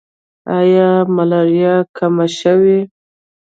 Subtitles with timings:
[0.59, 2.79] آیا ملاریا کمه شوې؟